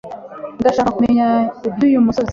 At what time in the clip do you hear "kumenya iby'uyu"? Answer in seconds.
0.97-2.05